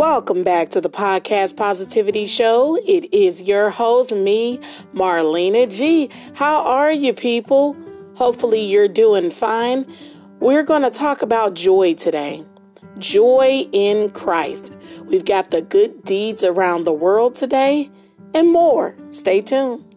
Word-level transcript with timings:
Welcome 0.00 0.44
back 0.44 0.70
to 0.70 0.80
the 0.80 0.88
Podcast 0.88 1.58
Positivity 1.58 2.24
Show. 2.24 2.76
It 2.86 3.12
is 3.12 3.42
your 3.42 3.68
host, 3.68 4.12
me, 4.12 4.58
Marlena 4.94 5.70
G. 5.70 6.08
How 6.32 6.62
are 6.62 6.90
you, 6.90 7.12
people? 7.12 7.76
Hopefully, 8.14 8.64
you're 8.64 8.88
doing 8.88 9.30
fine. 9.30 9.84
We're 10.38 10.62
going 10.62 10.84
to 10.84 10.90
talk 10.90 11.20
about 11.20 11.52
joy 11.52 11.92
today. 11.92 12.46
Joy 12.96 13.68
in 13.72 14.08
Christ. 14.12 14.72
We've 15.04 15.26
got 15.26 15.50
the 15.50 15.60
good 15.60 16.02
deeds 16.02 16.42
around 16.42 16.84
the 16.84 16.94
world 16.94 17.36
today 17.36 17.90
and 18.32 18.50
more. 18.50 18.96
Stay 19.10 19.42
tuned. 19.42 19.89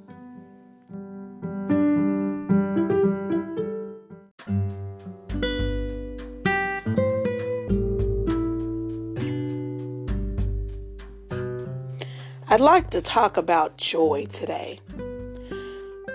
I'd 12.54 12.60
like 12.60 12.92
to 12.92 13.02
talk 13.02 13.36
about 13.36 13.78
joy 13.78 14.28
today. 14.32 14.80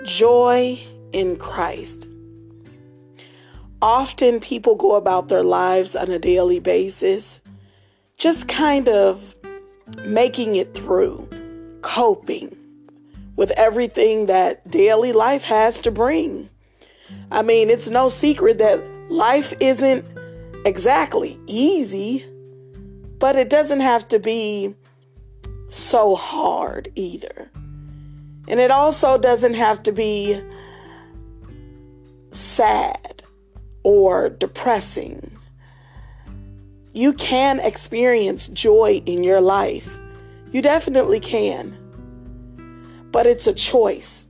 Joy 0.05 0.79
in 1.11 1.35
Christ. 1.35 2.07
Often 3.81 4.39
people 4.39 4.75
go 4.75 4.95
about 4.95 5.27
their 5.27 5.43
lives 5.43 5.97
on 5.97 6.09
a 6.09 6.17
daily 6.17 6.61
basis, 6.61 7.41
just 8.17 8.47
kind 8.47 8.87
of 8.87 9.35
making 10.05 10.55
it 10.55 10.73
through, 10.73 11.27
coping 11.81 12.55
with 13.35 13.51
everything 13.51 14.27
that 14.27 14.71
daily 14.71 15.11
life 15.11 15.43
has 15.43 15.81
to 15.81 15.91
bring. 15.91 16.49
I 17.33 17.41
mean, 17.41 17.69
it's 17.69 17.89
no 17.89 18.07
secret 18.07 18.59
that 18.59 18.81
life 19.11 19.53
isn't 19.59 20.05
exactly 20.65 21.37
easy, 21.47 22.25
but 23.17 23.35
it 23.35 23.49
doesn't 23.49 23.81
have 23.81 24.07
to 24.07 24.19
be 24.19 24.73
so 25.69 26.15
hard 26.15 26.91
either. 26.95 27.49
And 28.47 28.59
it 28.59 28.71
also 28.71 29.17
doesn't 29.17 29.53
have 29.53 29.83
to 29.83 29.91
be 29.91 30.41
sad 32.31 33.23
or 33.83 34.29
depressing. 34.29 35.37
You 36.93 37.13
can 37.13 37.59
experience 37.59 38.47
joy 38.47 39.01
in 39.05 39.23
your 39.23 39.41
life. 39.41 39.97
You 40.51 40.61
definitely 40.61 41.19
can. 41.19 41.77
But 43.11 43.27
it's 43.27 43.47
a 43.47 43.53
choice. 43.53 44.25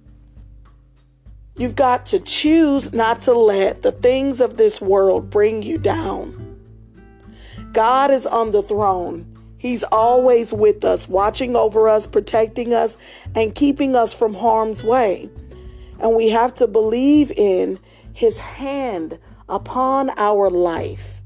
You've 1.56 1.76
got 1.76 2.06
to 2.08 2.20
choose 2.20 2.94
not 2.94 3.22
to 3.24 3.34
let 3.34 3.82
the 3.82 3.92
things 3.92 4.40
of 4.40 4.58
this 4.58 4.80
world 4.80 5.30
bring 5.30 5.62
you 5.62 5.78
down. 5.78 6.46
God 7.74 8.12
is 8.12 8.26
on 8.26 8.52
the 8.52 8.62
throne 8.62 9.29
He's 9.60 9.84
always 9.84 10.52
with 10.52 10.84
us, 10.84 11.08
watching 11.08 11.56
over 11.56 11.88
us, 11.88 12.08
protecting 12.08 12.74
us, 12.74 12.98
and 13.36 13.54
keeping 13.54 13.96
us 13.96 14.14
from 14.14 14.34
harm's 14.34 14.84
way. 14.84 15.30
And 16.00 16.16
we 16.16 16.30
have 16.30 16.56
to 16.56 16.68
believe 16.68 17.32
in 17.34 17.78
His 18.14 18.38
hand 18.38 19.20
upon 19.48 20.12
our 20.18 20.50
life 20.50 21.22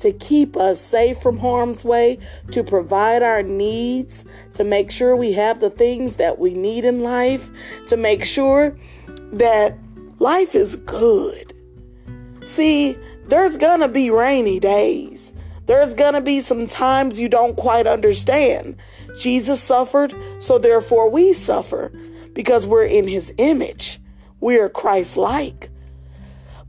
to 0.00 0.12
keep 0.12 0.56
us 0.56 0.80
safe 0.80 1.20
from 1.20 1.38
harm's 1.38 1.84
way, 1.84 2.18
to 2.50 2.64
provide 2.64 3.22
our 3.22 3.42
needs, 3.42 4.24
to 4.54 4.64
make 4.64 4.90
sure 4.90 5.14
we 5.14 5.32
have 5.32 5.60
the 5.60 5.70
things 5.70 6.16
that 6.16 6.38
we 6.38 6.54
need 6.54 6.84
in 6.84 7.00
life, 7.00 7.50
to 7.86 7.96
make 7.96 8.24
sure 8.24 8.76
that 9.32 9.78
life 10.18 10.54
is 10.54 10.74
good. 10.74 11.54
See, 12.46 12.96
there's 13.28 13.56
gonna 13.56 13.88
be 13.88 14.10
rainy 14.10 14.58
days. 14.58 15.34
There's 15.70 15.94
going 15.94 16.14
to 16.14 16.20
be 16.20 16.40
some 16.40 16.66
times 16.66 17.20
you 17.20 17.28
don't 17.28 17.56
quite 17.56 17.86
understand. 17.86 18.74
Jesus 19.20 19.62
suffered, 19.62 20.12
so 20.40 20.58
therefore 20.58 21.08
we 21.08 21.32
suffer 21.32 21.92
because 22.32 22.66
we're 22.66 22.86
in 22.86 23.06
his 23.06 23.32
image. 23.38 24.00
We 24.40 24.58
are 24.58 24.68
Christ 24.68 25.16
like. 25.16 25.70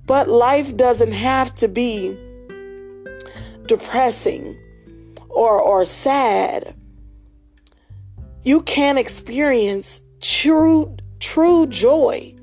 But 0.06 0.30
life 0.30 0.78
doesn't 0.78 1.14
have 1.14 1.56
to 1.56 1.68
be 1.68 2.16
depressing 3.66 4.56
or, 5.30 5.60
or 5.60 5.84
sad. 5.84 6.76
You 8.44 8.62
can 8.62 9.00
experience 9.00 10.00
true, 10.20 10.96
true 11.20 11.66
joy. 11.66 12.36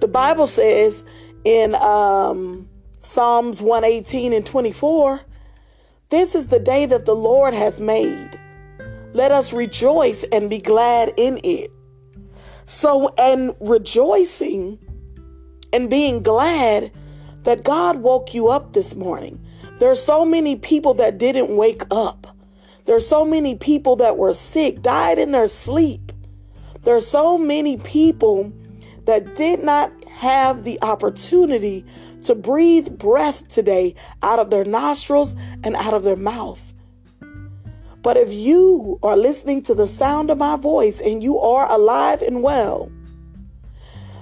The 0.00 0.08
Bible 0.08 0.46
says 0.46 1.02
in 1.44 1.74
um, 1.74 2.67
Psalms 3.02 3.62
118 3.62 4.32
and 4.32 4.44
24 4.44 5.22
This 6.08 6.34
is 6.34 6.48
the 6.48 6.58
day 6.58 6.86
that 6.86 7.04
the 7.04 7.14
Lord 7.16 7.54
has 7.54 7.80
made. 7.80 8.38
Let 9.12 9.32
us 9.32 9.52
rejoice 9.52 10.24
and 10.24 10.50
be 10.50 10.58
glad 10.58 11.14
in 11.16 11.40
it. 11.44 11.70
So, 12.66 13.14
and 13.16 13.54
rejoicing 13.60 14.78
and 15.72 15.88
being 15.88 16.22
glad 16.22 16.92
that 17.44 17.64
God 17.64 17.98
woke 17.98 18.34
you 18.34 18.48
up 18.48 18.72
this 18.72 18.94
morning. 18.94 19.40
There 19.78 19.90
are 19.90 19.96
so 19.96 20.24
many 20.24 20.56
people 20.56 20.94
that 20.94 21.18
didn't 21.18 21.56
wake 21.56 21.82
up. 21.90 22.36
There 22.84 22.96
are 22.96 23.00
so 23.00 23.24
many 23.24 23.54
people 23.54 23.96
that 23.96 24.18
were 24.18 24.34
sick, 24.34 24.82
died 24.82 25.18
in 25.18 25.30
their 25.30 25.48
sleep. 25.48 26.12
There 26.82 26.96
are 26.96 27.00
so 27.00 27.38
many 27.38 27.76
people 27.76 28.52
that 29.04 29.36
did 29.36 29.62
not 29.62 29.92
have 30.08 30.64
the 30.64 30.80
opportunity 30.82 31.84
to 32.22 32.34
breathe 32.34 32.98
breath 32.98 33.48
today 33.48 33.94
out 34.22 34.38
of 34.38 34.50
their 34.50 34.64
nostrils 34.64 35.34
and 35.64 35.76
out 35.76 35.94
of 35.94 36.04
their 36.04 36.16
mouth. 36.16 36.72
But 38.02 38.16
if 38.16 38.32
you 38.32 38.98
are 39.02 39.16
listening 39.16 39.62
to 39.64 39.74
the 39.74 39.88
sound 39.88 40.30
of 40.30 40.38
my 40.38 40.56
voice 40.56 41.00
and 41.00 41.22
you 41.22 41.38
are 41.38 41.70
alive 41.70 42.22
and 42.22 42.42
well, 42.42 42.90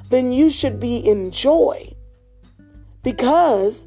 then 0.08 0.32
you 0.32 0.50
should 0.50 0.80
be 0.80 0.96
in 0.96 1.30
joy 1.30 1.92
because 3.02 3.84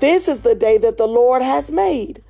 this 0.00 0.28
is 0.28 0.40
the 0.40 0.54
day 0.54 0.78
that 0.78 0.98
the 0.98 1.06
Lord 1.06 1.42
has 1.42 1.70
made. 1.70 2.22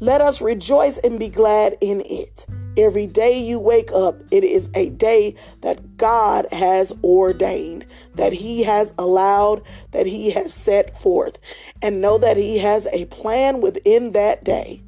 Let 0.00 0.20
us 0.20 0.40
rejoice 0.40 0.98
and 0.98 1.18
be 1.18 1.28
glad 1.28 1.76
in 1.80 2.00
it. 2.00 2.46
Every 2.80 3.06
day 3.06 3.38
you 3.38 3.60
wake 3.60 3.92
up, 3.92 4.22
it 4.30 4.42
is 4.42 4.70
a 4.74 4.88
day 4.88 5.34
that 5.60 5.98
God 5.98 6.46
has 6.50 6.94
ordained, 7.04 7.84
that 8.14 8.32
He 8.32 8.62
has 8.62 8.94
allowed, 8.96 9.62
that 9.90 10.06
He 10.06 10.30
has 10.30 10.54
set 10.54 10.98
forth. 10.98 11.36
And 11.82 12.00
know 12.00 12.16
that 12.16 12.38
He 12.38 12.56
has 12.60 12.86
a 12.86 13.04
plan 13.06 13.60
within 13.60 14.12
that 14.12 14.44
day 14.44 14.82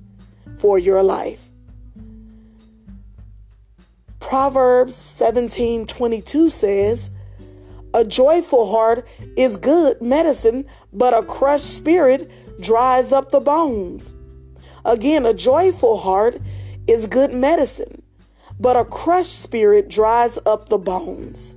for 0.57 0.79
your 0.79 1.03
life. 1.03 1.51
Proverbs 4.21 4.97
17 4.97 5.87
22 5.87 6.49
says, 6.49 7.11
A 7.93 8.07
joyful 8.07 8.71
heart 8.71 9.07
is 9.37 9.59
good 9.59 10.01
medicine, 10.01 10.65
but 10.95 11.13
a 11.13 11.23
crushed 11.23 11.77
spirit 11.77 12.31
dries 12.59 13.13
up 13.13 13.33
the 13.33 13.41
bones. 13.41 14.15
Again, 14.83 15.27
a 15.27 15.35
joyful 15.35 15.99
heart 15.99 16.41
is 16.87 17.07
good 17.07 17.33
medicine, 17.33 18.03
but 18.59 18.77
a 18.77 18.85
crushed 18.85 19.41
spirit 19.41 19.89
dries 19.89 20.39
up 20.47 20.69
the 20.69 20.79
bones. 20.79 21.55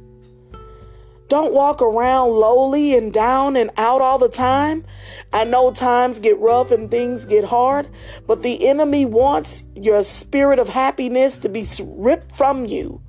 Don't 1.27 1.53
walk 1.53 1.81
around 1.81 2.31
lowly 2.31 2.95
and 2.95 3.11
down 3.11 3.55
and 3.55 3.71
out 3.77 3.99
all 3.99 4.19
the 4.19 4.29
time. 4.29 4.85
I 5.33 5.43
know 5.43 5.71
times 5.71 6.19
get 6.19 6.37
rough 6.37 6.69
and 6.69 6.89
things 6.91 7.25
get 7.25 7.45
hard, 7.45 7.89
but 8.27 8.43
the 8.43 8.67
enemy 8.67 9.05
wants 9.05 9.63
your 9.75 10.03
spirit 10.03 10.59
of 10.59 10.69
happiness 10.69 11.39
to 11.39 11.49
be 11.49 11.65
ripped 11.83 12.35
from 12.35 12.65
you. 12.65 13.01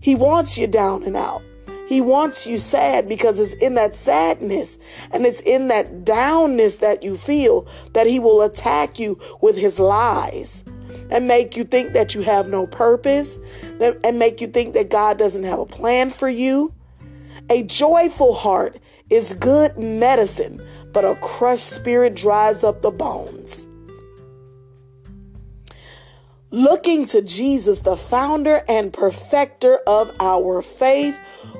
He 0.00 0.14
wants 0.14 0.58
you 0.58 0.66
down 0.66 1.02
and 1.02 1.16
out. 1.16 1.42
He 1.88 2.00
wants 2.00 2.46
you 2.46 2.58
sad 2.58 3.08
because 3.08 3.40
it's 3.40 3.54
in 3.54 3.74
that 3.74 3.96
sadness 3.96 4.78
and 5.10 5.24
it's 5.24 5.40
in 5.40 5.68
that 5.68 6.04
downness 6.04 6.78
that 6.78 7.02
you 7.02 7.16
feel 7.16 7.66
that 7.94 8.06
he 8.06 8.20
will 8.20 8.42
attack 8.42 8.98
you 8.98 9.18
with 9.40 9.56
his 9.56 9.78
lies 9.78 10.62
and 11.10 11.26
make 11.26 11.56
you 11.56 11.64
think 11.64 11.92
that 11.92 12.14
you 12.14 12.22
have 12.22 12.48
no 12.48 12.66
purpose 12.66 13.38
and 13.80 14.18
make 14.18 14.40
you 14.40 14.46
think 14.46 14.74
that 14.74 14.90
God 14.90 15.18
doesn't 15.18 15.44
have 15.44 15.58
a 15.58 15.66
plan 15.66 16.10
for 16.10 16.28
you. 16.28 16.72
A 17.48 17.62
joyful 17.62 18.34
heart 18.34 18.78
is 19.08 19.34
good 19.34 19.76
medicine, 19.76 20.64
but 20.92 21.04
a 21.04 21.16
crushed 21.16 21.68
spirit 21.68 22.14
dries 22.14 22.62
up 22.62 22.80
the 22.80 22.90
bones. 22.90 23.66
Looking 26.52 27.06
to 27.06 27.22
Jesus, 27.22 27.80
the 27.80 27.96
founder 27.96 28.64
and 28.68 28.92
perfecter 28.92 29.78
of 29.86 30.12
our 30.18 30.62
faith, 30.62 31.16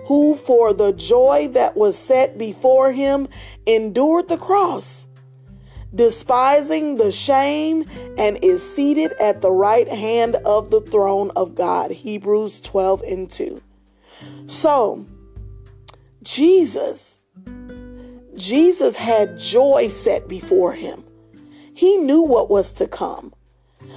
who 0.06 0.34
for 0.34 0.72
the 0.72 0.92
joy 0.92 1.48
that 1.52 1.76
was 1.76 1.96
set 1.96 2.36
before 2.36 2.90
him 2.90 3.28
endured 3.66 4.28
the 4.28 4.36
cross 4.36 5.06
despising 5.94 6.96
the 6.96 7.12
shame, 7.12 7.84
and 8.16 8.38
is 8.42 8.74
seated 8.74 9.12
at 9.20 9.40
the 9.40 9.50
right 9.50 9.88
hand 9.88 10.36
of 10.36 10.70
the 10.70 10.80
throne 10.80 11.30
of 11.36 11.54
God. 11.54 11.90
Hebrews 11.90 12.60
12 12.60 13.02
and 13.02 13.30
2. 13.30 13.62
So, 14.46 15.06
Jesus, 16.22 17.20
Jesus 18.36 18.96
had 18.96 19.38
joy 19.38 19.88
set 19.88 20.28
before 20.28 20.74
him. 20.74 21.04
He 21.74 21.96
knew 21.96 22.22
what 22.22 22.50
was 22.50 22.72
to 22.74 22.86
come. 22.86 23.32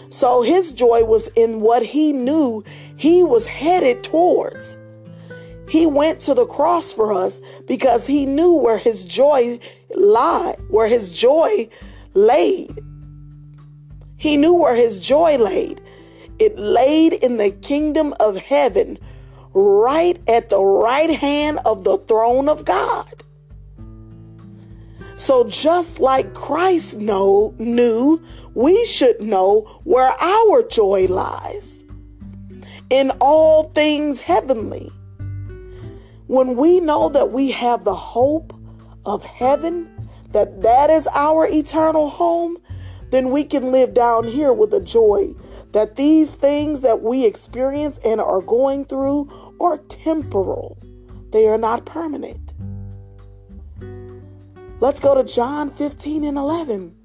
So 0.09 0.41
his 0.41 0.71
joy 0.73 1.03
was 1.03 1.27
in 1.29 1.61
what 1.61 1.83
he 1.83 2.13
knew 2.13 2.63
he 2.95 3.23
was 3.23 3.47
headed 3.47 4.03
towards. 4.03 4.77
He 5.67 5.85
went 5.85 6.19
to 6.21 6.33
the 6.33 6.45
cross 6.45 6.93
for 6.93 7.13
us 7.13 7.41
because 7.67 8.05
he 8.05 8.25
knew 8.25 8.53
where 8.53 8.77
his 8.77 9.05
joy 9.05 9.59
lied, 9.97 10.57
where 10.69 10.87
his 10.87 11.11
joy 11.11 11.69
laid. 12.13 12.79
He 14.17 14.37
knew 14.37 14.53
where 14.53 14.75
his 14.75 14.99
joy 14.99 15.37
laid. 15.37 15.81
It 16.39 16.57
laid 16.57 17.13
in 17.13 17.37
the 17.37 17.51
kingdom 17.51 18.13
of 18.19 18.37
heaven, 18.37 18.97
right 19.53 20.19
at 20.27 20.49
the 20.49 20.63
right 20.63 21.09
hand 21.09 21.59
of 21.65 21.83
the 21.83 21.97
throne 21.97 22.49
of 22.49 22.65
God. 22.65 23.23
So 25.15 25.47
just 25.47 25.99
like 25.99 26.33
Christ 26.33 26.99
know, 26.99 27.53
knew, 27.57 28.21
we 28.55 28.85
should 28.85 29.21
know 29.21 29.61
where 29.83 30.13
our 30.21 30.63
joy 30.63 31.07
lies. 31.07 31.83
In 32.89 33.11
all 33.21 33.65
things 33.69 34.21
heavenly. 34.21 34.91
When 36.27 36.55
we 36.55 36.79
know 36.79 37.09
that 37.09 37.31
we 37.31 37.51
have 37.51 37.83
the 37.83 37.95
hope 37.95 38.53
of 39.05 39.23
heaven, 39.23 40.09
that 40.31 40.61
that 40.61 40.89
is 40.89 41.07
our 41.13 41.47
eternal 41.47 42.09
home, 42.09 42.57
then 43.11 43.29
we 43.29 43.43
can 43.43 43.71
live 43.71 43.93
down 43.93 44.25
here 44.25 44.51
with 44.51 44.73
a 44.73 44.79
joy 44.79 45.33
that 45.73 45.95
these 45.95 46.33
things 46.33 46.81
that 46.81 47.01
we 47.01 47.25
experience 47.25 47.99
and 48.05 48.21
are 48.21 48.41
going 48.41 48.85
through 48.85 49.55
are 49.59 49.77
temporal. 49.77 50.77
They 51.31 51.47
are 51.47 51.57
not 51.57 51.85
permanent. 51.85 52.53
Let's 54.79 54.99
go 54.99 55.15
to 55.15 55.23
John 55.23 55.71
15 55.71 56.23
and 56.23 56.37
11. 56.37 56.95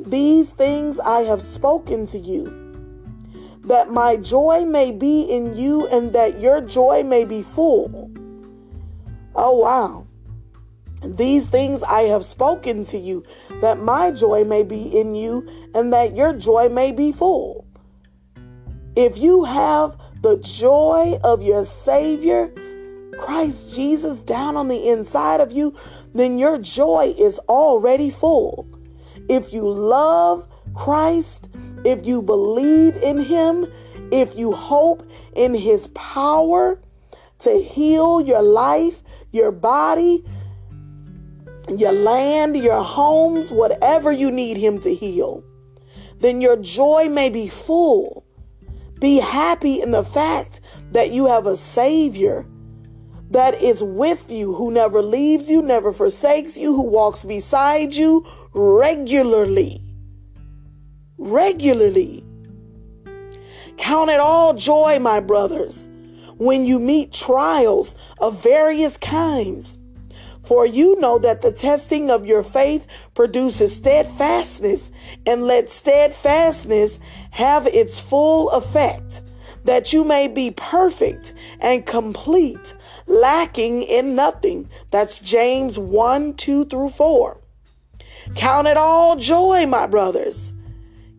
These 0.00 0.50
things 0.50 0.98
I 0.98 1.20
have 1.20 1.40
spoken 1.40 2.06
to 2.06 2.18
you, 2.18 3.56
that 3.64 3.90
my 3.90 4.16
joy 4.16 4.64
may 4.64 4.90
be 4.90 5.22
in 5.22 5.56
you 5.56 5.86
and 5.86 6.12
that 6.12 6.40
your 6.40 6.60
joy 6.60 7.04
may 7.04 7.24
be 7.24 7.42
full. 7.42 8.10
Oh, 9.36 9.56
wow. 9.58 10.07
These 11.02 11.48
things 11.48 11.82
I 11.82 12.02
have 12.02 12.24
spoken 12.24 12.84
to 12.86 12.98
you, 12.98 13.24
that 13.60 13.78
my 13.78 14.10
joy 14.10 14.44
may 14.44 14.62
be 14.62 14.82
in 14.98 15.14
you 15.14 15.48
and 15.74 15.92
that 15.92 16.16
your 16.16 16.32
joy 16.32 16.68
may 16.68 16.92
be 16.92 17.12
full. 17.12 17.66
If 18.96 19.16
you 19.16 19.44
have 19.44 19.96
the 20.22 20.38
joy 20.38 21.20
of 21.22 21.40
your 21.42 21.64
Savior, 21.64 22.52
Christ 23.18 23.74
Jesus, 23.74 24.22
down 24.22 24.56
on 24.56 24.68
the 24.68 24.88
inside 24.88 25.40
of 25.40 25.52
you, 25.52 25.74
then 26.14 26.38
your 26.38 26.58
joy 26.58 27.14
is 27.18 27.38
already 27.48 28.10
full. 28.10 28.66
If 29.28 29.52
you 29.52 29.68
love 29.68 30.48
Christ, 30.74 31.48
if 31.84 32.06
you 32.06 32.22
believe 32.22 32.96
in 32.96 33.18
Him, 33.18 33.66
if 34.10 34.36
you 34.36 34.52
hope 34.52 35.08
in 35.34 35.54
His 35.54 35.86
power 35.88 36.80
to 37.40 37.62
heal 37.62 38.20
your 38.20 38.42
life, 38.42 39.02
your 39.30 39.52
body, 39.52 40.24
your 41.76 41.92
land, 41.92 42.56
your 42.56 42.82
homes, 42.82 43.50
whatever 43.50 44.12
you 44.12 44.30
need 44.30 44.56
Him 44.56 44.80
to 44.80 44.94
heal, 44.94 45.42
then 46.18 46.40
your 46.40 46.56
joy 46.56 47.08
may 47.08 47.28
be 47.28 47.48
full. 47.48 48.24
Be 49.00 49.18
happy 49.18 49.80
in 49.80 49.92
the 49.92 50.04
fact 50.04 50.60
that 50.92 51.12
you 51.12 51.26
have 51.26 51.46
a 51.46 51.56
Savior 51.56 52.46
that 53.30 53.62
is 53.62 53.82
with 53.82 54.30
you, 54.30 54.54
who 54.54 54.70
never 54.70 55.02
leaves 55.02 55.50
you, 55.50 55.60
never 55.60 55.92
forsakes 55.92 56.56
you, 56.56 56.74
who 56.74 56.88
walks 56.88 57.24
beside 57.24 57.94
you 57.94 58.26
regularly. 58.54 59.82
Regularly. 61.18 62.24
Count 63.76 64.10
it 64.10 64.18
all 64.18 64.54
joy, 64.54 64.98
my 64.98 65.20
brothers, 65.20 65.88
when 66.38 66.64
you 66.64 66.78
meet 66.78 67.12
trials 67.12 67.94
of 68.18 68.42
various 68.42 68.96
kinds 68.96 69.76
for 70.48 70.64
you 70.64 70.98
know 70.98 71.18
that 71.18 71.42
the 71.42 71.52
testing 71.52 72.10
of 72.10 72.24
your 72.24 72.42
faith 72.42 72.86
produces 73.14 73.76
steadfastness, 73.76 74.90
and 75.26 75.42
let 75.42 75.68
steadfastness 75.68 76.98
have 77.32 77.66
its 77.66 78.00
full 78.00 78.48
effect, 78.52 79.20
that 79.64 79.92
you 79.92 80.04
may 80.04 80.26
be 80.26 80.50
perfect 80.50 81.34
and 81.60 81.84
complete, 81.84 82.74
lacking 83.06 83.82
in 83.82 84.14
nothing. 84.14 84.70
That's 84.90 85.20
James 85.20 85.78
1 85.78 86.36
2 86.36 86.64
through 86.64 86.88
4. 86.88 87.38
Count 88.34 88.68
it 88.68 88.78
all 88.78 89.16
joy, 89.16 89.66
my 89.66 89.86
brothers. 89.86 90.54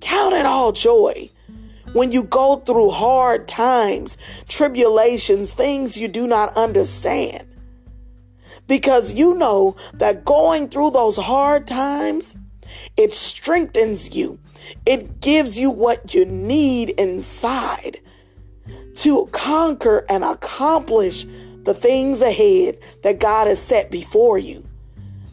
Count 0.02 0.34
it 0.34 0.48
all 0.48 0.72
joy 0.72 1.30
when 1.94 2.12
you 2.12 2.24
go 2.24 2.58
through 2.58 2.90
hard 2.90 3.48
times, 3.48 4.18
tribulations, 4.48 5.54
things 5.54 5.98
you 5.98 6.08
do 6.08 6.26
not 6.26 6.58
understand 6.58 7.49
because 8.70 9.14
you 9.14 9.34
know 9.34 9.76
that 9.96 10.24
going 10.24 10.70
through 10.70 10.92
those 10.92 11.18
hard 11.18 11.66
times, 11.66 12.38
it 12.96 13.14
strengthens 13.16 14.16
you. 14.16 14.40
It 14.86 15.20
gives 15.20 15.58
you 15.58 15.72
what 15.72 16.14
you 16.14 16.24
need 16.24 16.92
inside 16.92 18.00
to 18.98 19.26
conquer 19.32 20.06
and 20.08 20.24
accomplish 20.24 21.26
the 21.64 21.74
things 21.74 22.22
ahead 22.22 22.78
that 23.02 23.20
God 23.20 23.48
has 23.48 23.62
set 23.62 23.90
before 23.90 24.38
you. 24.38 24.66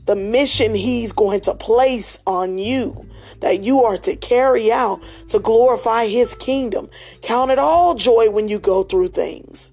The 0.06 0.16
mission 0.16 0.74
He's 0.74 1.12
going 1.12 1.42
to 1.42 1.54
place 1.54 2.18
on 2.26 2.56
you 2.56 3.06
that 3.40 3.62
you 3.62 3.82
are 3.82 3.98
to 3.98 4.16
carry 4.16 4.72
out 4.72 5.02
to 5.28 5.38
glorify 5.38 6.06
His 6.06 6.34
kingdom. 6.34 6.88
Count 7.20 7.50
it 7.50 7.58
all 7.58 7.96
joy 7.96 8.30
when 8.30 8.48
you 8.48 8.58
go 8.58 8.82
through 8.82 9.08
things 9.08 9.72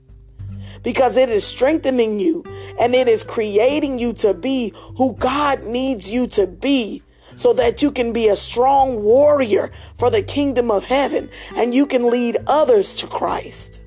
because 0.83 1.17
it 1.17 1.29
is 1.29 1.45
strengthening 1.45 2.19
you 2.19 2.43
and 2.79 2.93
it 2.93 3.07
is 3.07 3.23
creating 3.23 3.99
you 3.99 4.13
to 4.13 4.33
be 4.33 4.73
who 4.97 5.15
God 5.15 5.63
needs 5.63 6.11
you 6.11 6.27
to 6.27 6.45
be 6.45 7.01
so 7.35 7.53
that 7.53 7.81
you 7.81 7.91
can 7.91 8.13
be 8.13 8.27
a 8.27 8.35
strong 8.35 9.01
warrior 9.03 9.71
for 9.97 10.09
the 10.09 10.21
kingdom 10.21 10.69
of 10.69 10.83
heaven 10.83 11.29
and 11.55 11.73
you 11.73 11.85
can 11.85 12.09
lead 12.09 12.37
others 12.47 12.95
to 12.95 13.07
Christ. 13.07 13.81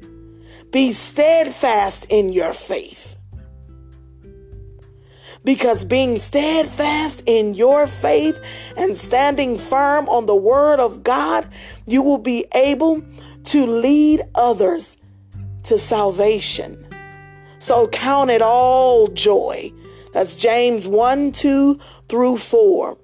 Be 0.72 0.92
steadfast 0.92 2.06
in 2.10 2.32
your 2.32 2.52
faith. 2.52 3.16
Because 5.44 5.84
being 5.84 6.18
steadfast 6.18 7.22
in 7.24 7.54
your 7.54 7.86
faith 7.86 8.36
and 8.76 8.96
standing 8.96 9.56
firm 9.56 10.08
on 10.08 10.26
the 10.26 10.34
word 10.34 10.80
of 10.80 11.04
God, 11.04 11.48
you 11.86 12.02
will 12.02 12.18
be 12.18 12.46
able 12.52 13.00
to 13.44 13.66
lead 13.66 14.22
others 14.34 14.96
to 15.62 15.78
salvation. 15.78 16.85
So 17.66 17.88
count 17.88 18.30
it 18.30 18.42
all 18.42 19.08
joy. 19.08 19.72
That's 20.12 20.36
James 20.36 20.86
1 20.86 21.32
2 21.32 21.80
through 22.08 22.36
4. 22.36 22.96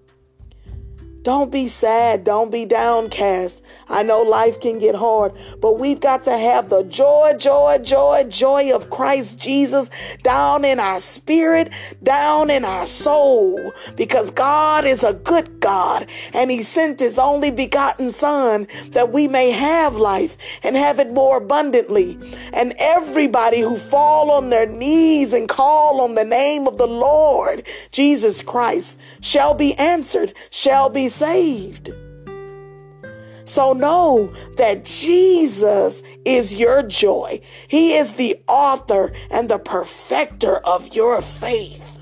Don't 1.22 1.52
be 1.52 1.68
sad. 1.68 2.24
Don't 2.24 2.50
be 2.50 2.64
downcast. 2.64 3.62
I 3.88 4.02
know 4.02 4.22
life 4.22 4.60
can 4.60 4.80
get 4.80 4.96
hard, 4.96 5.32
but 5.60 5.78
we've 5.78 6.00
got 6.00 6.24
to 6.24 6.36
have 6.36 6.68
the 6.68 6.82
joy, 6.82 7.34
joy, 7.38 7.78
joy, 7.82 8.24
joy 8.28 8.74
of 8.74 8.90
Christ 8.90 9.38
Jesus 9.38 9.88
down 10.24 10.64
in 10.64 10.80
our 10.80 10.98
spirit, 10.98 11.70
down 12.02 12.50
in 12.50 12.64
our 12.64 12.86
soul, 12.86 13.72
because 13.96 14.30
God 14.30 14.84
is 14.84 15.04
a 15.04 15.14
good 15.14 15.60
God 15.60 16.08
and 16.34 16.50
He 16.50 16.64
sent 16.64 16.98
His 16.98 17.18
only 17.18 17.50
begotten 17.50 18.10
Son 18.10 18.66
that 18.90 19.12
we 19.12 19.28
may 19.28 19.50
have 19.50 19.94
life 19.94 20.36
and 20.64 20.74
have 20.74 20.98
it 20.98 21.12
more 21.12 21.36
abundantly. 21.36 22.18
And 22.52 22.74
everybody 22.78 23.60
who 23.60 23.78
fall 23.78 24.30
on 24.30 24.48
their 24.48 24.66
knees 24.66 25.32
and 25.32 25.48
call 25.48 26.00
on 26.00 26.16
the 26.16 26.24
name 26.24 26.66
of 26.66 26.78
the 26.78 26.88
Lord 26.88 27.64
Jesus 27.92 28.42
Christ 28.42 28.98
shall 29.20 29.54
be 29.54 29.74
answered, 29.74 30.32
shall 30.50 30.88
be 30.88 31.08
saved. 31.12 31.92
So 33.44 33.72
know 33.72 34.32
that 34.56 34.84
Jesus 34.84 36.02
is 36.24 36.54
your 36.54 36.82
joy. 36.82 37.40
He 37.68 37.94
is 37.94 38.14
the 38.14 38.36
author 38.48 39.12
and 39.30 39.48
the 39.48 39.58
perfecter 39.58 40.56
of 40.58 40.94
your 40.94 41.20
faith. 41.20 41.92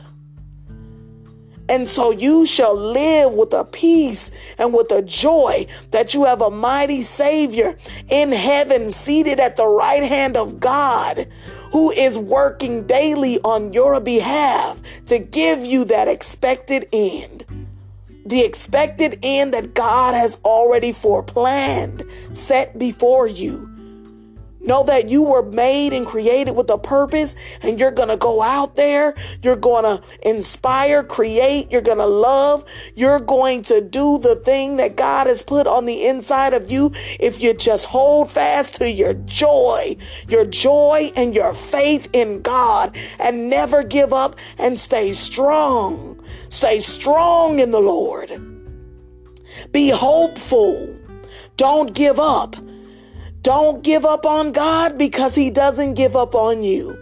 And 1.69 1.87
so 1.87 2.11
you 2.11 2.47
shall 2.47 2.75
live 2.75 3.33
with 3.33 3.52
a 3.52 3.64
peace 3.64 4.33
and 4.59 4.75
with 4.75 4.90
a 4.90 5.02
joy 5.02 5.69
that 5.93 6.14
you 6.14 6.25
have 6.25 6.40
a 6.40 6.50
mighty 6.50 7.02
Savior 7.05 7.79
in 8.09 8.33
heaven 8.33 8.88
seated 8.88 9.38
at 9.38 9.57
the 9.57 9.69
right 9.69 10.02
hand 10.02 10.37
of 10.37 10.59
God 10.59 11.29
who 11.71 11.93
is 11.93 12.19
working 12.19 12.88
daily 12.88 13.40
on 13.43 13.73
your 13.73 14.00
behalf 14.00 14.81
to 15.07 15.21
give 15.21 15.64
you 15.64 15.85
that 15.85 16.09
expected 16.09 16.88
end 16.93 17.45
the 18.30 18.44
expected 18.44 19.18
end 19.22 19.52
that 19.54 19.75
God 19.75 20.14
has 20.14 20.38
already 20.44 20.92
foreplanned, 20.92 22.08
set 22.34 22.78
before 22.78 23.26
you. 23.26 23.79
Know 24.62 24.85
that 24.85 25.09
you 25.09 25.23
were 25.23 25.43
made 25.43 25.93
and 25.93 26.07
created 26.07 26.55
with 26.55 26.69
a 26.69 26.76
purpose 26.76 27.35
and 27.62 27.79
you're 27.79 27.90
going 27.90 28.09
to 28.09 28.17
go 28.17 28.43
out 28.43 28.76
there. 28.76 29.14
You're 29.43 29.57
going 29.57 29.85
to 29.85 30.02
inspire, 30.23 31.02
create. 31.02 31.73
You're 31.73 31.81
going 31.81 31.99
to 31.99 32.07
love. 32.07 32.64
You're 32.95 33.21
going 33.21 33.62
to 33.62 33.81
do 33.81 34.19
the 34.19 34.37
thing 34.37 34.76
that 34.76 34.97
God 34.97 35.26
has 35.26 35.43
put 35.43 35.67
on 35.67 35.87
the 35.87 36.07
inside 36.07 36.52
of 36.52 36.71
you 36.71 36.93
if 37.19 37.40
you 37.40 37.55
just 37.55 37.87
hold 37.87 38.31
fast 38.31 38.75
to 38.75 38.90
your 38.90 39.14
joy, 39.14 39.97
your 40.29 40.45
joy 40.45 41.11
and 41.17 41.35
your 41.35 41.55
faith 41.55 42.09
in 42.12 42.43
God 42.43 42.95
and 43.19 43.49
never 43.49 43.83
give 43.83 44.12
up 44.12 44.37
and 44.59 44.79
stay 44.79 45.12
strong. 45.12 46.23
Stay 46.50 46.81
strong 46.81 47.61
in 47.61 47.71
the 47.71 47.81
Lord. 47.81 48.31
Be 49.73 49.88
hopeful. 49.90 50.97
Don't 51.57 51.95
give 51.95 52.19
up. 52.19 52.57
Don't 53.42 53.82
give 53.82 54.04
up 54.04 54.26
on 54.26 54.52
God 54.52 54.99
because 54.99 55.35
He 55.35 55.50
doesn't 55.50 55.94
give 55.94 56.16
up 56.16 56.35
on 56.35 56.62
you. 56.62 56.99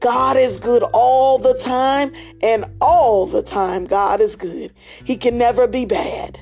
God 0.00 0.36
is 0.36 0.58
good 0.58 0.82
all 0.82 1.38
the 1.38 1.54
time, 1.54 2.12
and 2.42 2.64
all 2.80 3.26
the 3.26 3.42
time, 3.42 3.84
God 3.84 4.20
is 4.20 4.34
good. 4.34 4.72
He 5.04 5.16
can 5.16 5.38
never 5.38 5.68
be 5.68 5.84
bad. 5.84 6.40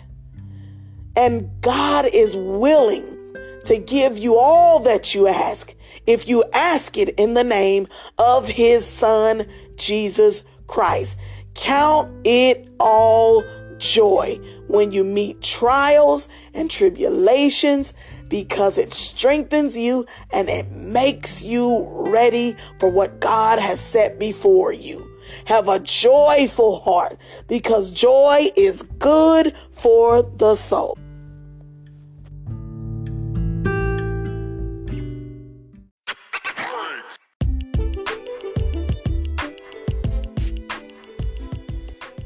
And 1.15 1.50
God 1.61 2.07
is 2.11 2.35
willing 2.35 3.19
to 3.65 3.77
give 3.77 4.17
you 4.17 4.39
all 4.39 4.81
that 4.81 5.15
you 5.15 5.29
ask 5.29 5.75
if 6.07 6.27
you 6.27 6.43
ask 6.55 6.97
it 6.97 7.11
in 7.11 7.35
the 7.35 7.45
name 7.45 7.87
of 8.17 8.49
His 8.49 8.87
Son, 8.87 9.47
Jesus 9.77 10.45
Christ. 10.67 11.19
Count 11.55 12.11
it 12.25 12.71
all 12.81 13.45
joy 13.77 14.41
when 14.69 14.93
you 14.93 15.05
meet 15.05 15.43
trials 15.43 16.29
and 16.55 16.71
tribulations 16.71 17.93
because 18.31 18.79
it 18.79 18.95
strengthens 18.95 19.77
you 19.77 20.07
and 20.31 20.49
it 20.49 20.71
makes 20.71 21.43
you 21.43 21.87
ready 22.11 22.57
for 22.79 22.89
what 22.89 23.21
God 23.21 23.59
has 23.59 23.81
set 23.81 24.19
before 24.19 24.73
you. 24.73 25.07
Have 25.45 25.69
a 25.69 25.81
joyful 25.81 26.81
heart 26.81 27.19
because 27.47 27.91
joy 27.91 28.47
is 28.57 28.83
good 28.99 29.55
for 29.73 30.23
the 30.23 30.55
soul. 30.55 30.97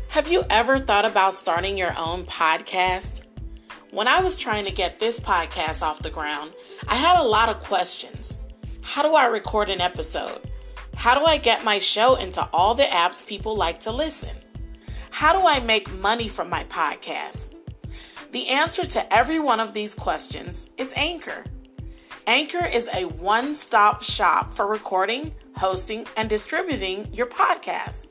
Have 0.08 0.28
you 0.28 0.44
ever 0.48 0.78
thought 0.78 1.04
about 1.04 1.34
starting 1.34 1.76
your 1.76 1.92
own 1.98 2.24
podcast? 2.24 3.22
When 3.94 4.08
I 4.08 4.22
was 4.22 4.36
trying 4.36 4.64
to 4.64 4.72
get 4.72 4.98
this 4.98 5.20
podcast 5.20 5.80
off 5.80 6.02
the 6.02 6.10
ground, 6.10 6.52
I 6.88 6.96
had 6.96 7.16
a 7.16 7.22
lot 7.22 7.48
of 7.48 7.62
questions. 7.62 8.38
How 8.82 9.02
do 9.02 9.14
I 9.14 9.26
record 9.26 9.70
an 9.70 9.80
episode? 9.80 10.40
How 10.96 11.16
do 11.16 11.24
I 11.24 11.36
get 11.36 11.62
my 11.62 11.78
show 11.78 12.16
into 12.16 12.44
all 12.52 12.74
the 12.74 12.82
apps 12.82 13.24
people 13.24 13.54
like 13.54 13.78
to 13.82 13.92
listen? 13.92 14.36
How 15.10 15.32
do 15.32 15.46
I 15.46 15.60
make 15.60 15.94
money 16.00 16.26
from 16.26 16.50
my 16.50 16.64
podcast? 16.64 17.54
The 18.32 18.48
answer 18.48 18.84
to 18.84 19.14
every 19.14 19.38
one 19.38 19.60
of 19.60 19.74
these 19.74 19.94
questions 19.94 20.68
is 20.76 20.92
Anchor. 20.96 21.44
Anchor 22.26 22.66
is 22.66 22.88
a 22.92 23.04
one 23.04 23.54
stop 23.54 24.02
shop 24.02 24.54
for 24.54 24.66
recording, 24.66 25.36
hosting, 25.54 26.04
and 26.16 26.28
distributing 26.28 27.14
your 27.14 27.26
podcast. 27.26 28.08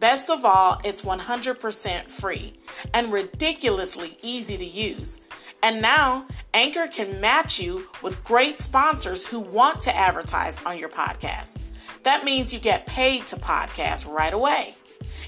Best 0.00 0.30
of 0.30 0.46
all, 0.46 0.80
it's 0.82 1.02
100% 1.02 2.08
free 2.08 2.54
and 2.94 3.12
ridiculously 3.12 4.16
easy 4.22 4.56
to 4.56 4.64
use. 4.64 5.20
And 5.62 5.82
now, 5.82 6.26
Anchor 6.54 6.88
can 6.88 7.20
match 7.20 7.60
you 7.60 7.86
with 8.02 8.24
great 8.24 8.58
sponsors 8.58 9.26
who 9.26 9.38
want 9.38 9.82
to 9.82 9.94
advertise 9.94 10.64
on 10.64 10.78
your 10.78 10.88
podcast. 10.88 11.58
That 12.04 12.24
means 12.24 12.54
you 12.54 12.60
get 12.60 12.86
paid 12.86 13.26
to 13.26 13.36
podcast 13.36 14.10
right 14.10 14.32
away. 14.32 14.74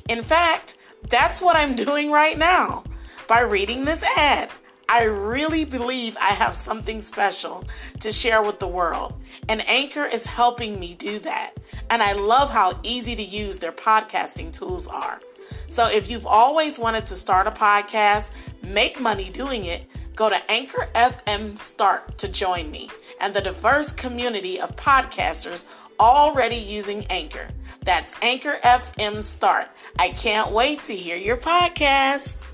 In 0.09 0.23
fact, 0.23 0.79
that's 1.07 1.43
what 1.43 1.55
I'm 1.55 1.77
doing 1.85 2.11
right 2.11 2.39
now 2.39 2.85
by 3.29 3.41
reading 3.41 3.85
this 3.85 4.03
ad. 4.17 4.51
I 4.89 5.03
really 5.03 5.67
believe 5.67 6.17
I 6.17 6.31
have 6.31 6.57
something 6.57 7.03
special 7.03 7.65
to 8.01 8.11
share 8.11 8.43
with 8.43 8.59
the 8.59 8.69
world, 8.69 9.15
and 9.49 9.67
Anchor 9.69 10.05
is 10.05 10.25
helping 10.25 10.81
me 10.81 10.95
do 10.95 11.19
that. 11.21 11.53
And 11.93 12.03
I 12.03 12.15
love 12.15 12.53
how 12.53 12.81
easy 12.83 13.15
to 13.17 13.23
use 13.23 13.59
their 13.59 13.71
podcasting 13.71 14.51
tools 14.51 14.89
are. 14.89 15.21
So 15.69 15.91
if 15.91 16.09
you've 16.09 16.25
always 16.25 16.79
wanted 16.79 17.07
to 17.09 17.15
start 17.15 17.47
a 17.47 17.51
podcast, 17.51 18.31
make 18.63 18.99
money 18.99 19.29
doing 19.29 19.67
it, 19.67 19.85
go 20.17 20.31
to 20.31 20.51
Anchor 20.51 20.89
FM 20.95 21.59
Start 21.59 22.17
to 22.17 22.29
join 22.29 22.71
me 22.71 22.89
and 23.21 23.35
the 23.35 23.43
diverse 23.43 23.93
community 23.93 24.59
of 24.59 24.75
podcasters 24.75 25.67
already 26.01 26.57
using 26.57 27.05
Anchor. 27.11 27.51
That's 27.85 28.15
Anchor 28.23 28.59
FM 28.65 29.23
Start. 29.23 29.69
I 29.99 30.09
can't 30.09 30.51
wait 30.51 30.85
to 30.85 30.97
hear 30.97 31.17
your 31.17 31.37
podcast. 31.37 32.52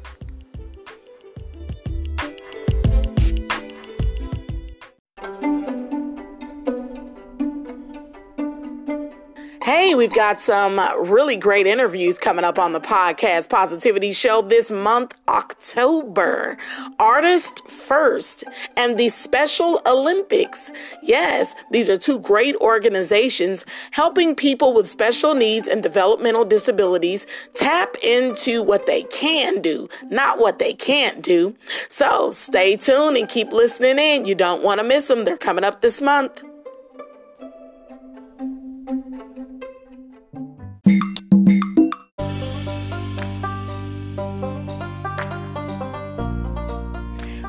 Hey, 9.71 9.95
we've 9.95 10.15
got 10.15 10.41
some 10.41 10.79
uh, 10.79 10.97
really 10.97 11.37
great 11.37 11.67
interviews 11.67 12.17
coming 12.17 12.43
up 12.43 12.59
on 12.59 12.73
the 12.73 12.81
podcast 12.81 13.51
Positivity 13.51 14.13
Show 14.13 14.41
this 14.41 14.71
month, 14.71 15.15
October. 15.29 16.57
Artist 16.99 17.69
First 17.69 18.45
and 18.79 18.97
the 18.97 19.11
Special 19.11 19.83
Olympics. 19.85 20.71
Yes, 21.03 21.55
these 21.71 21.91
are 21.91 21.99
two 21.99 22.19
great 22.19 22.57
organizations 22.57 23.67
helping 23.91 24.35
people 24.35 24.73
with 24.73 24.89
special 24.89 25.35
needs 25.35 25.69
and 25.69 25.83
developmental 25.83 26.47
disabilities 26.47 27.27
tap 27.53 27.95
into 28.03 28.63
what 28.63 28.87
they 28.87 29.03
can 29.03 29.61
do, 29.61 29.87
not 30.05 30.39
what 30.39 30.59
they 30.59 30.73
can't 30.73 31.23
do. 31.23 31.55
So 31.91 32.33
stay 32.33 32.79
tuned 32.79 33.19
and 33.19 33.29
keep 33.29 33.53
listening 33.53 33.99
in. 33.99 34.25
You 34.25 34.35
don't 34.35 34.63
want 34.63 34.81
to 34.81 34.87
miss 34.87 35.09
them. 35.09 35.27
They're 35.27 35.37
coming 35.37 35.63
up 35.63 35.83
this 35.83 36.01
month. 36.01 36.43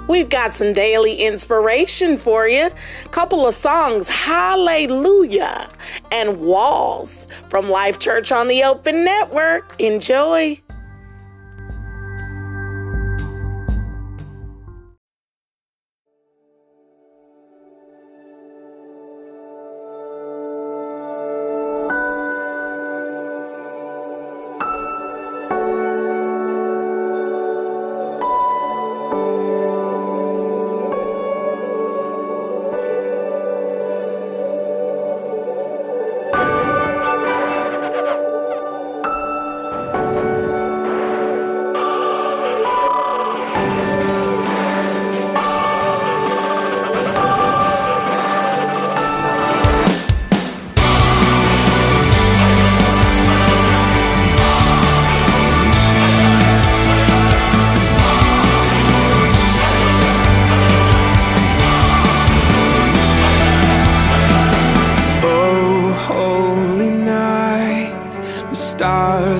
We've 0.09 0.27
got 0.27 0.53
some 0.53 0.73
daily 0.73 1.17
inspiration 1.17 2.17
for 2.17 2.47
you. 2.47 2.71
Couple 3.11 3.45
of 3.45 3.53
songs, 3.53 4.09
Hallelujah 4.09 5.69
and 6.11 6.41
Walls 6.41 7.27
from 7.47 7.69
Life 7.69 7.99
Church 7.99 8.31
on 8.31 8.47
the 8.47 8.63
Open 8.63 9.05
Network. 9.05 9.79
Enjoy. 9.79 10.59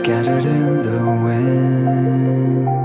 Scattered 0.00 0.46
in 0.46 0.80
the 0.80 0.98
wind, 1.22 2.79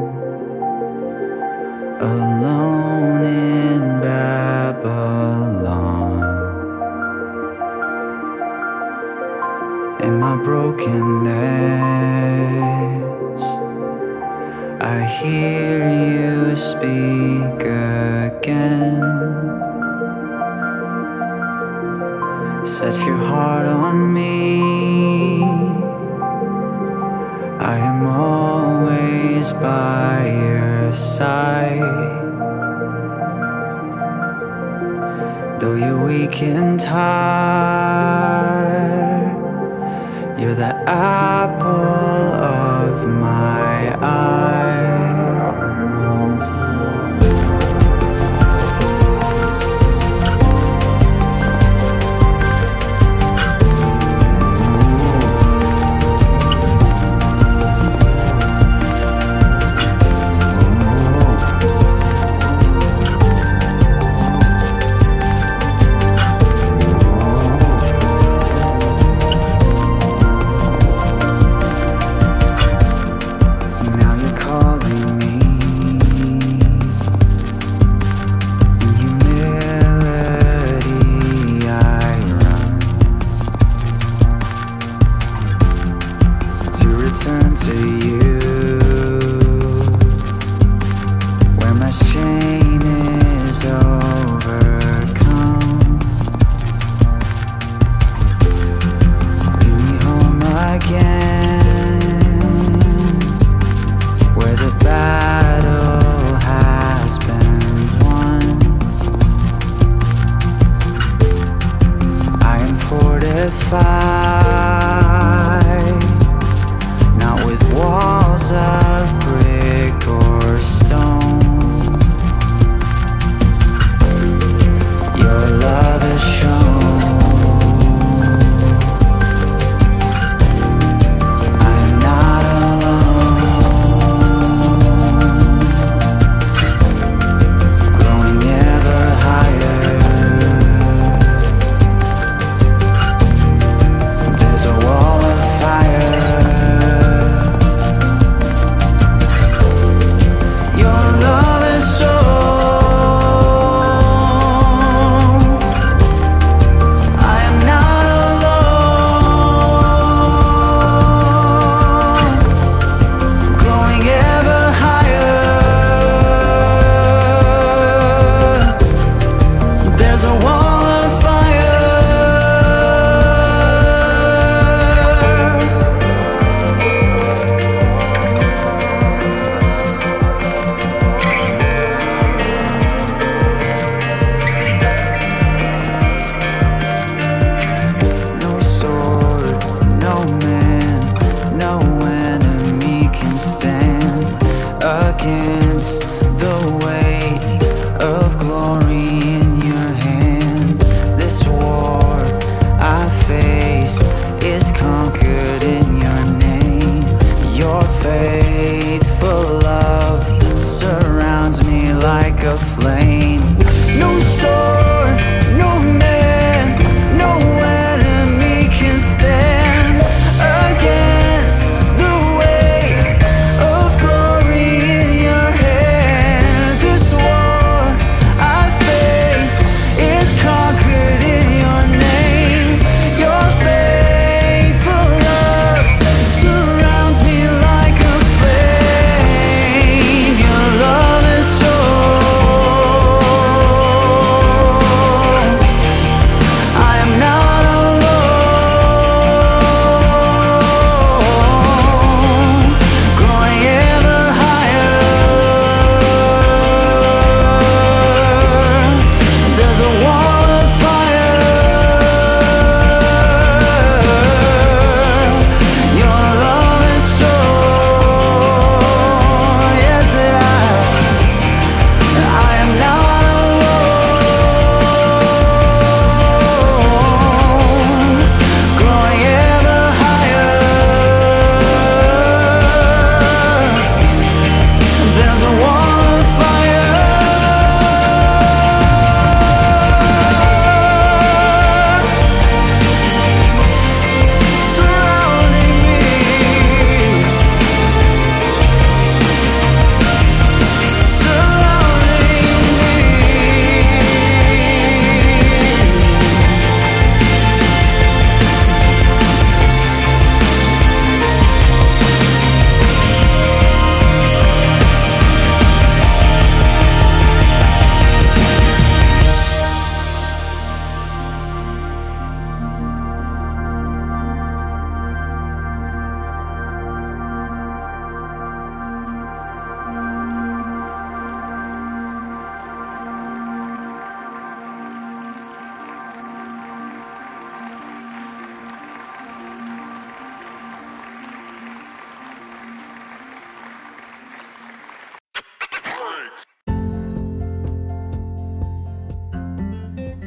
Yeah. 196.01 196.24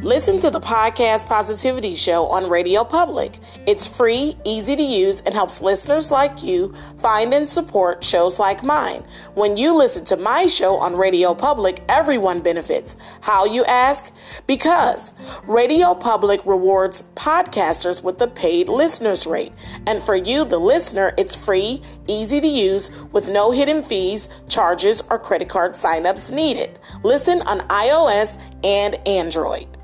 Listen 0.03 0.39
to 0.39 0.51
the 0.51 0.61
Podcast 0.61 1.27
Positivity 1.27 1.97
Show 1.97 2.27
on 2.27 2.49
Radio 2.49 2.85
Public. 2.85 3.39
It's 3.67 3.89
free, 3.89 4.37
easy 4.45 4.77
to 4.77 4.83
use, 4.83 5.21
and 5.23 5.35
helps 5.35 5.61
listeners 5.61 6.13
like 6.13 6.43
you 6.43 6.73
find 7.01 7.35
and 7.35 7.49
support 7.49 8.05
shows 8.05 8.39
like 8.39 8.63
mine. 8.63 9.03
When 9.35 9.57
you 9.57 9.75
listen 9.75 10.05
to 10.07 10.17
my 10.17 10.47
show 10.47 10.77
on 10.77 10.97
Radio 10.97 11.35
Public, 11.35 11.83
everyone 11.89 12.43
benefits. 12.43 12.95
How 13.23 13.45
you 13.45 13.65
ask? 13.65 14.13
Because 14.47 15.11
Radio 15.45 15.95
Public 15.95 16.47
rewards 16.47 17.03
podcasters 17.17 18.01
with 18.01 18.19
the 18.19 18.29
paid 18.29 18.69
listeners 18.69 19.27
rate. 19.27 19.53
And 19.85 20.01
for 20.01 20.15
you, 20.15 20.45
the 20.45 20.61
listener, 20.61 21.13
it's 21.19 21.35
free, 21.35 21.83
easy 22.07 22.41
to 22.41 22.47
use, 22.47 22.91
with 23.11 23.29
no 23.29 23.51
hidden 23.51 23.83
fees, 23.83 24.29
charges, 24.49 25.03
or 25.11 25.19
credit 25.19 25.49
card 25.49 25.73
signups 25.73 26.31
needed. 26.31 26.79
Listen 27.03 27.43
on 27.43 27.61
iOS 27.69 28.41
and 28.63 28.95
Android. 29.07 29.78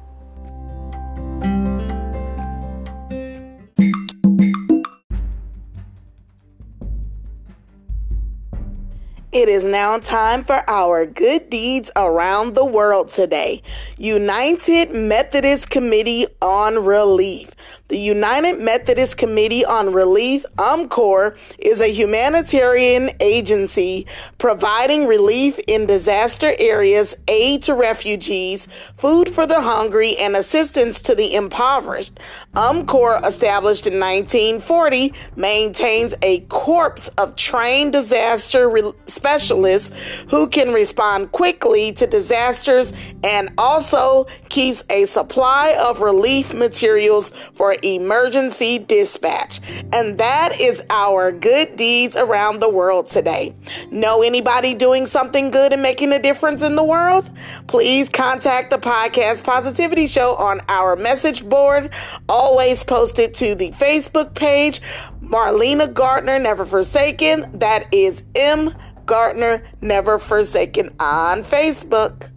It 9.35 9.49
is 9.49 9.65
now 9.65 9.99
time 9.99 10.45
for 10.45 10.63
our 10.71 11.05
good 11.05 11.51
deeds 11.51 11.91
around 11.97 12.55
the 12.55 12.65
world 12.65 13.11
today. 13.11 13.63
United 13.99 14.93
Methodist 14.93 15.71
Committee 15.71 16.29
on 16.41 16.85
Relief. 16.85 17.51
The 17.89 17.99
United 17.99 18.61
Methodist 18.61 19.19
Committee 19.19 19.63
on 19.63 19.93
Relief, 19.93 20.47
UMCOR, 20.57 21.37
is 21.59 21.83
a 21.83 21.93
humanitarian 21.93 23.11
agency 23.21 24.07
providing 24.39 25.07
relief 25.07 25.59
in 25.67 25.85
disaster 25.85 26.55
areas, 26.59 27.15
aid 27.29 27.63
to 27.65 27.75
refugees, 27.75 28.69
food 28.97 29.35
for 29.35 29.47
the 29.47 29.61
hungry, 29.61 30.17
and 30.17 30.35
assistance 30.35 31.03
to 31.03 31.15
the 31.15 31.35
impoverished. 31.35 32.19
UMCOR, 32.55 33.23
established 33.23 33.87
in 33.87 34.01
1940, 34.01 35.13
maintains 35.37 36.15
a 36.23 36.41
corps 36.41 37.11
of 37.19 37.37
trained 37.37 37.93
disaster 37.93 38.67
re- 38.67 38.95
specialists 39.09 39.95
who 40.31 40.49
can 40.49 40.73
respond 40.73 41.33
quickly 41.33 41.93
to 41.93 42.07
disasters 42.07 42.95
and 43.23 43.53
also 43.59 44.27
keeps 44.49 44.83
a 44.89 45.05
supply 45.05 45.77
of 45.79 46.01
relief 46.01 46.55
materials 46.55 47.31
for 47.53 47.74
emergency 47.83 48.79
dispatch. 48.79 49.61
And 49.93 50.19
that 50.19 50.61
is 50.61 50.83
our 50.91 51.33
good 51.33 51.77
deeds 51.77 52.17
around 52.17 52.61
the 52.61 52.69
world 52.69 53.09
today. 53.09 53.55
Know 53.91 54.23
anybody 54.23 54.75
doing 54.75 55.07
something 55.07 55.51
good 55.51 55.73
and 55.73 55.83
making 55.83 56.13
a 56.13 56.21
difference 56.21 56.63
in 56.63 56.77
the 56.77 56.85
world? 56.85 57.31
Please 57.67 58.09
contact 58.09 58.71
the 58.71 58.79
Podcast 58.79 59.45
Positivity 59.45 60.07
Show 60.07 60.35
on 60.37 60.61
our 60.69 60.97
message 60.97 61.49
board, 61.49 61.91
always 62.29 62.83
posted 62.83 63.35
to 63.35 63.55
the 63.55 63.71
Facebook 63.73 64.35
page, 64.35 64.81
Marlena 65.23 65.93
Gardner 65.93 66.39
Never 66.39 66.67
Forsaken. 66.67 67.59
That 67.59 67.93
is 67.93 68.25
M. 68.35 68.75
Gardner 69.07 69.67
Never 69.81 70.19
Forsaken 70.19 70.95
on 71.01 71.45
Facebook. 71.45 72.31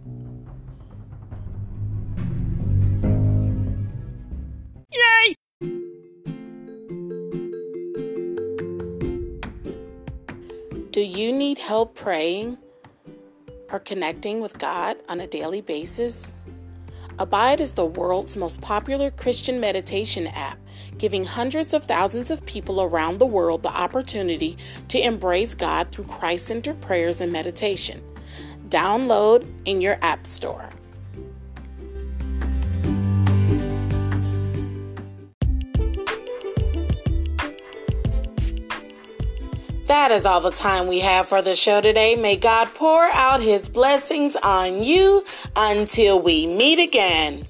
Help 11.68 11.94
praying 11.94 12.56
or 13.70 13.78
connecting 13.78 14.40
with 14.40 14.56
God 14.58 14.96
on 15.06 15.20
a 15.20 15.26
daily 15.26 15.60
basis? 15.60 16.32
Abide 17.18 17.60
is 17.60 17.72
the 17.72 17.84
world's 17.84 18.38
most 18.38 18.62
popular 18.62 19.10
Christian 19.10 19.60
meditation 19.60 20.28
app, 20.28 20.58
giving 20.96 21.26
hundreds 21.26 21.74
of 21.74 21.84
thousands 21.84 22.30
of 22.30 22.46
people 22.46 22.80
around 22.80 23.18
the 23.18 23.26
world 23.26 23.62
the 23.62 23.68
opportunity 23.68 24.56
to 24.88 24.98
embrace 24.98 25.52
God 25.52 25.92
through 25.92 26.06
Christ 26.06 26.46
centered 26.46 26.80
prayers 26.80 27.20
and 27.20 27.30
meditation. 27.30 28.02
Download 28.70 29.46
in 29.66 29.82
your 29.82 29.98
App 30.00 30.26
Store. 30.26 30.70
That 39.88 40.10
is 40.10 40.26
all 40.26 40.42
the 40.42 40.50
time 40.50 40.86
we 40.86 41.00
have 41.00 41.28
for 41.28 41.40
the 41.40 41.54
show 41.54 41.80
today. 41.80 42.14
May 42.14 42.36
God 42.36 42.68
pour 42.74 43.06
out 43.06 43.40
his 43.40 43.70
blessings 43.70 44.36
on 44.36 44.84
you 44.84 45.24
until 45.56 46.20
we 46.20 46.46
meet 46.46 46.78
again. 46.78 47.48